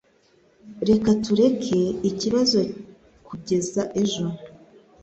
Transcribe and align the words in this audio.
Reka 0.89 1.09
tureke 1.23 1.79
ikibazo 2.09 2.59
kugeza 3.27 3.81
ejo 4.01 4.25